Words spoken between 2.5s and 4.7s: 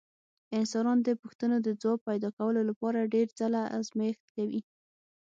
لپاره ډېر ځله ازمېښت کوي.